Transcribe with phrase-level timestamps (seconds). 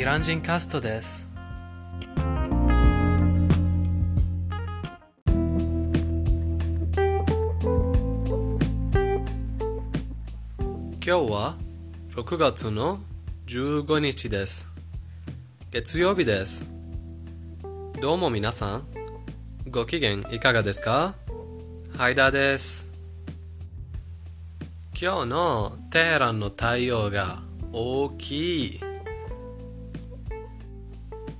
[0.00, 1.28] イラン人カストです。
[10.96, 11.54] 今日は
[12.12, 13.00] 6月の
[13.44, 14.72] 15日です。
[15.70, 16.64] 月曜日です。
[18.00, 18.86] どうも皆さん、
[19.68, 21.14] ご機嫌いかがですか？
[21.98, 22.90] ハイダです。
[24.98, 27.42] 今日のテヘランの太陽が
[27.74, 28.89] 大きい。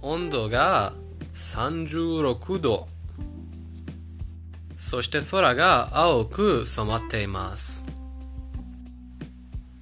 [0.03, 0.93] 温度が
[1.35, 2.89] 36度。
[4.77, 7.85] そして空が青く染まっています。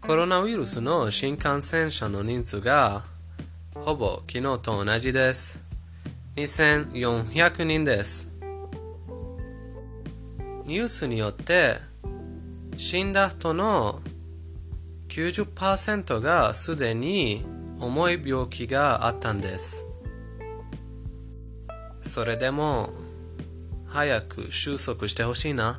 [0.01, 3.03] コロナウイルスの新感染者の人数が
[3.75, 5.62] ほぼ昨日と同じです。
[6.37, 8.33] 2400人です。
[10.65, 11.77] ニュースによって
[12.77, 14.01] 死んだ人の
[15.09, 17.45] 90%がすでに
[17.81, 19.88] 重い病気があったんです。
[22.09, 22.89] それでも
[23.87, 25.78] 早く収束してほしいな。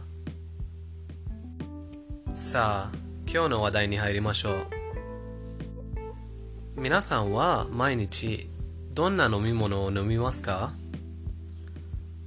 [2.36, 4.56] さあ、今日の話題に入りましょう。
[6.78, 8.48] 皆さんは毎日
[8.94, 10.72] どんな飲み物を飲みますか？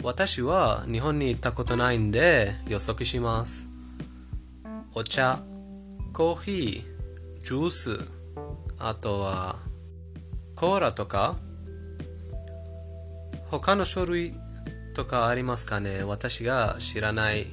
[0.03, 3.71] 私は日本に行ったことないんで予測します。
[4.95, 5.39] お茶、
[6.13, 8.11] コーヒー、ジュース、
[8.81, 9.59] あとは
[10.57, 11.37] コーラとか
[13.61, 14.33] 他の書類
[14.95, 16.05] とかありますかね？
[16.05, 17.47] 私が知らない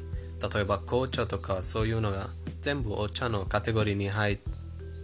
[0.53, 2.28] 例えば紅茶とかそういうのが
[2.61, 4.39] 全部お茶のカテゴリーに入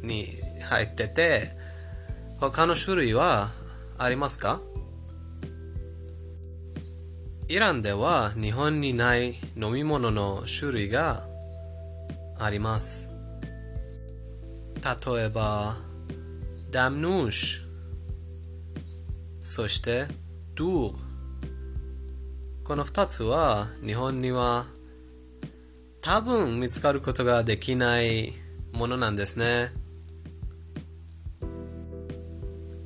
[0.02, 0.28] に
[0.70, 1.52] 入ってて
[2.40, 3.50] 他の種類は
[3.98, 4.62] ありますか？
[7.48, 11.28] イランでは日本にない飲み物の種類が
[12.40, 13.12] あります。
[14.82, 15.76] 例えば
[16.72, 17.66] ダムヌーシュ。
[19.42, 20.08] そして
[20.58, 20.94] ドゥ
[22.64, 24.64] この2つは日本には
[26.00, 28.32] 多分見つかることができない
[28.72, 29.74] ものなんですね。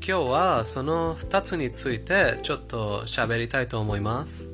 [0.04, 4.50] 今日はその2つについてちょっと喋りたいと思います。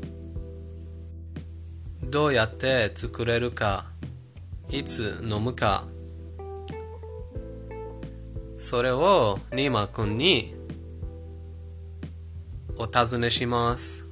[2.04, 3.86] どうやって作れるか
[4.70, 5.86] いつ飲むか。
[8.58, 10.55] それをニーマくんに
[12.86, 14.08] お尋ねします。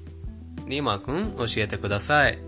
[0.66, 2.40] ニーマくん教えてください。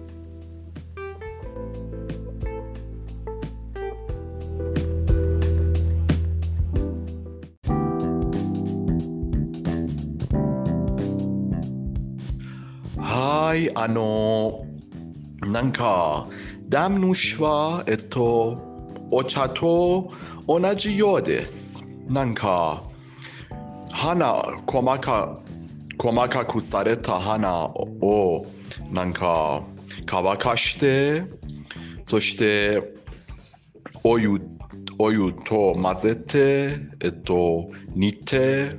[12.97, 14.65] はい、あの、
[15.43, 16.27] なんか、
[16.69, 18.57] ダムヌシは、えっと、
[19.11, 20.11] お茶と
[20.47, 21.83] 同じようです。
[22.07, 22.81] なんか、
[23.91, 25.44] 花、細か、
[25.97, 28.45] 細かくされた花を、
[28.91, 29.63] なんか、
[30.05, 31.23] 乾かして、
[32.07, 32.81] そして、
[34.03, 34.39] お湯、
[34.99, 38.77] お湯と混ぜて、えっと、煮て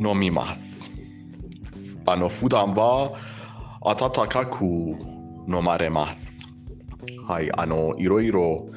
[0.00, 0.90] 飲みます。
[2.06, 3.12] あの、普段は
[3.82, 6.38] 温かく飲まれます。
[7.26, 8.68] はい、あの、いろいろ、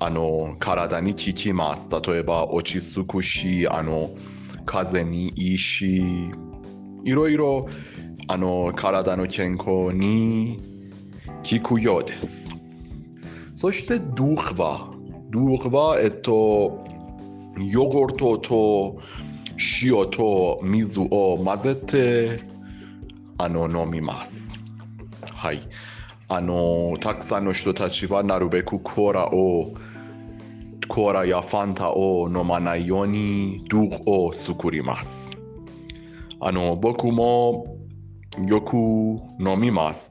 [0.00, 1.88] あの、体に効きます。
[1.90, 4.10] 例えば、落ち着くし、あの、
[4.68, 6.30] 風にいいし、
[7.04, 7.66] いろいろ、
[8.28, 10.60] あの、体の健康に
[11.62, 12.52] 効くようです。
[13.54, 14.94] そして、ドゥーは、
[15.30, 16.84] ドゥーは、えっと、
[17.56, 19.00] ヨーグルトと
[19.82, 22.44] 塩と水を混ぜて
[23.38, 24.58] あの飲みます。
[25.34, 25.62] はい。
[26.28, 29.72] あの、たくさんの人たちはなるべくコーラを、
[30.88, 35.36] コーラやファンタを飲まないようにドゥーを作ります。
[36.40, 37.76] あの、僕も
[38.46, 40.08] よく飲みます。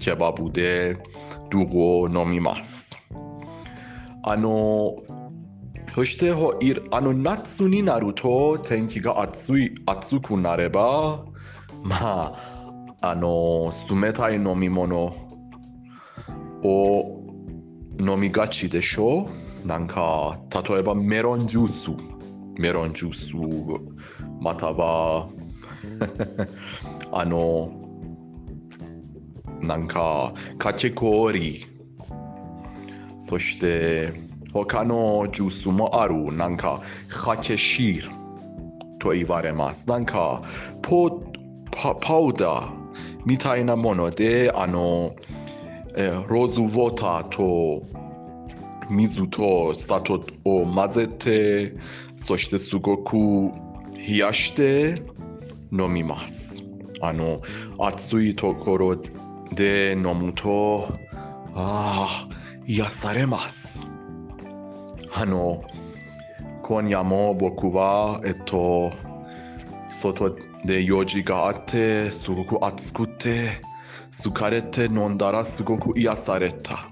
[0.00, 1.60] あの、すべての料理でではなく一部の料理で飲むとなんか美味しくなります。
[1.60, 2.90] 例えば、ケバブとよく飲みますし、あの、みんなはあの、ケバブでドゥを飲みます。
[4.22, 4.96] あの、
[5.94, 6.30] そして
[6.90, 11.24] あの夏になると天気が暑い暑くなれば、
[11.82, 15.12] まあ、あの、冷たい飲み物
[16.62, 17.20] を
[17.98, 19.28] 飲みがちでしょ
[19.64, 20.38] うなんか、
[20.68, 21.90] 例えばメロンジュース、
[22.58, 23.34] メロンジュース、
[24.40, 25.28] または、
[27.12, 27.89] あの、
[29.60, 31.66] なんかかき氷
[33.18, 34.12] そして
[34.52, 38.08] 他のジュースもあるなんかかけしる
[38.98, 40.42] と言われますなんか
[40.82, 41.22] ポ
[41.70, 42.80] パパウダー
[43.24, 45.14] みたいなものであの、
[45.96, 47.86] えー、ローズウォーターと
[48.90, 51.74] 水と砂糖を混ぜて
[52.16, 53.16] そしてすごく
[53.96, 55.02] 冷やして
[55.72, 56.64] 飲みます
[57.00, 57.40] あの
[57.78, 58.96] 暑いところ
[59.54, 60.84] で飲むと、
[61.54, 62.28] ああ、
[62.66, 63.86] 癒されます。
[65.12, 65.64] あの、
[66.62, 68.92] 今夜も僕は、えっと、
[69.90, 73.60] 外で用事があって、すごく暑くて、
[74.10, 76.90] 疲れて飲んだらすごく癒された。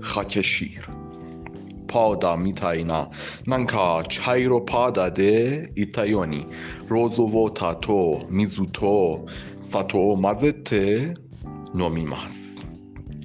[0.00, 0.99] ハケシール。
[1.90, 3.10] パウダーみたいな、
[3.46, 6.46] なんか茶色パウダーで言ったように、
[6.88, 9.26] ローズウォーターと水と
[9.60, 11.14] 砂糖を混ぜて
[11.74, 12.64] 飲みます。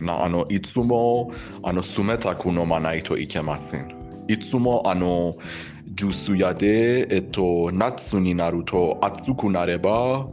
[0.01, 1.31] なあのいつも
[1.63, 4.25] あの冷たく飲まないといけません。
[4.27, 5.35] いつもあの
[5.93, 10.27] ジュース屋で、えっと、夏になると暑くなれば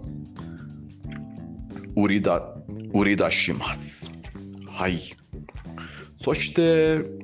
[1.94, 2.42] 売りだ
[2.94, 4.10] 売り出します。
[4.66, 5.00] はい。
[6.20, 7.21] そして、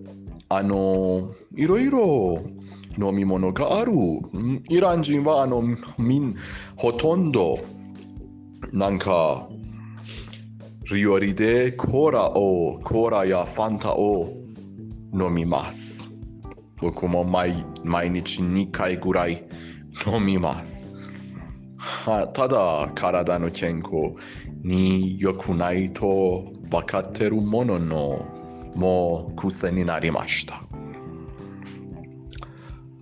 [0.51, 2.43] あの、いろいろ
[2.99, 3.93] 飲み物がある。
[4.69, 5.63] イラン人はあの
[5.99, 6.37] みん
[6.77, 7.59] ほとんど
[8.73, 9.49] なんか
[10.91, 14.35] 料理でコーラを、コーラやファンタを
[15.13, 16.09] 飲みます。
[16.79, 19.45] 僕も毎毎日2回ぐらい
[20.07, 20.89] 飲みます。
[21.77, 24.15] はただ体の健康
[24.63, 28.38] に良くないと分かってるものの
[28.79, 30.63] もう癖になりました。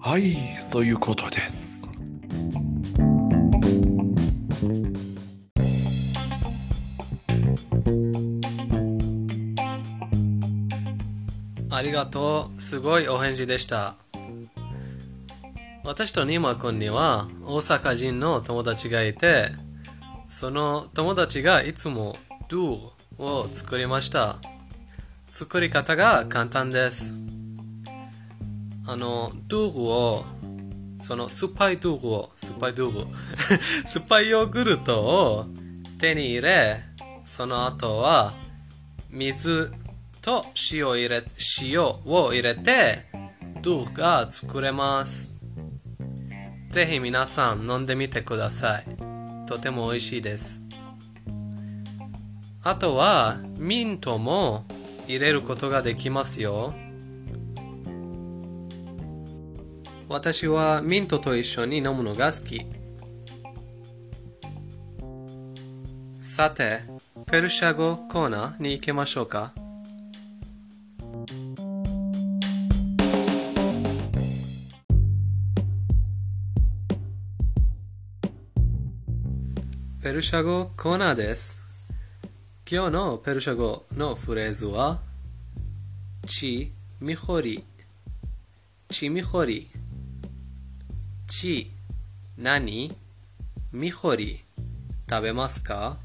[0.00, 1.86] はい、そういうことです。
[11.70, 12.58] ありがとう。
[12.58, 13.96] すごいお返事でした。
[15.84, 19.50] 私とニーマ君には大阪人の友達がいて、
[20.26, 22.16] その友達がいつも
[22.48, 24.38] ドゥーを作りました。
[25.38, 27.20] 作り方が簡単です。
[28.86, 30.24] あの、ドゥーを、
[30.98, 35.46] その酸っぱいドゥーを、酸っぱいドゥー酸っぱいヨーグルトを
[35.98, 36.78] 手に入れ、
[37.22, 38.32] その後は
[39.10, 39.74] 水
[40.22, 41.22] と塩を入れ
[41.62, 43.04] 塩を入れて
[43.60, 45.34] ドゥが作れます。
[46.70, 48.84] ぜひ皆さん飲んでみてください。
[49.46, 50.62] とても美味しいです。
[52.62, 54.64] あとはミントも
[55.08, 56.74] 入れることができますよ。
[60.08, 62.66] 私はミントと一緒に飲むのが好き。
[66.20, 66.80] さて
[67.30, 69.52] ペルシャ語コーナーに行きましょうか。
[80.02, 81.65] ペルシャ語コーナーです。
[82.68, 84.98] 今日のペルシャ語のフレーズは、
[86.26, 87.62] チミホリ、
[88.88, 89.68] チミホリ、
[91.28, 91.70] チ、
[92.36, 92.92] 何、
[93.70, 94.42] ミホリ、
[95.08, 95.96] 食べますか？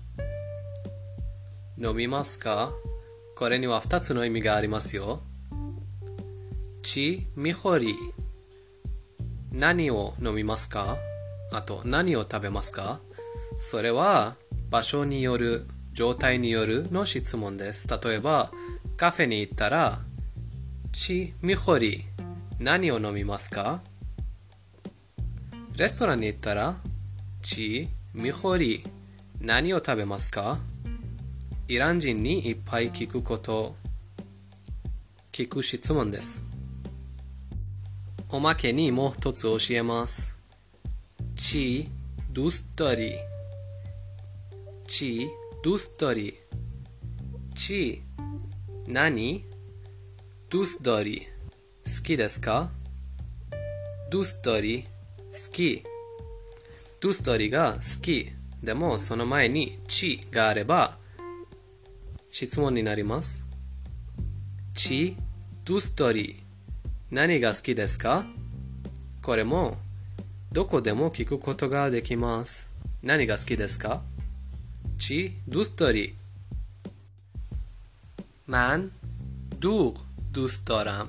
[1.80, 2.70] 飲みますか？
[3.36, 5.20] これには2つの意味がありますよ。
[6.84, 7.92] チミホリ、
[9.52, 10.96] 何を飲みますか？
[11.52, 13.00] あと何を食べますか？
[13.58, 14.36] それは
[14.70, 17.88] 場所による状態によるの質問です。
[17.88, 18.52] 例えば
[18.98, 20.00] カフェに行ったら
[20.92, 22.06] チミホリ
[22.60, 23.82] 何を飲みますか
[25.78, 26.76] レストランに行ったら
[27.42, 28.84] チミホリ
[29.40, 30.58] 何を食べますか
[31.68, 33.76] イラン人にいっぱい聞くこと
[35.32, 36.52] 聞く質問です
[38.34, 40.38] おまけにもう一つ教えます。
[41.36, 41.90] チ
[42.32, 43.14] ドゥストリ
[44.88, 45.28] チ
[45.64, 46.40] ドゥストリ
[47.54, 48.02] チ
[48.88, 49.46] 何
[50.50, 52.72] ドゥストリ好きですか？
[54.10, 54.90] ドゥストリ好
[55.54, 55.84] き。
[57.00, 58.32] ドゥストリが好き。
[58.64, 60.98] でもその前にチがあれば
[62.32, 63.46] 質問になります。
[64.74, 65.16] チ
[65.64, 66.42] ドゥストリ
[67.12, 68.26] 何が好きですか？
[69.22, 69.78] これも
[70.52, 72.68] どこでも聞くことができます。
[73.04, 74.02] 何が好きですか？
[75.01, 76.15] チドゥストリ
[78.47, 78.91] من
[79.61, 79.95] دوغ
[80.33, 81.09] دوست دارم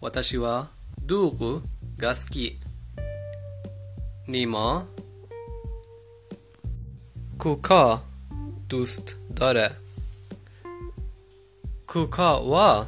[0.00, 0.68] 私は
[1.04, 1.62] ドゥーグ
[1.98, 2.58] が好き
[4.28, 4.86] ニマ
[7.38, 8.02] クカ
[8.68, 9.72] ドゥストダレ
[11.86, 12.86] クカは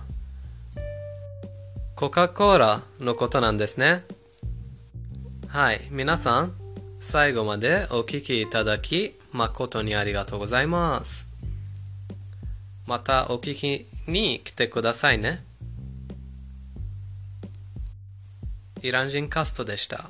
[1.97, 4.02] コカ・コーラのことなんですね。
[5.47, 6.52] はい、皆さん、
[6.99, 11.29] 最後までお聞きいただき、 誠にありがとうございます。
[12.86, 15.43] またお聞きに来てくださいね。
[18.81, 20.09] イラン人カストでした。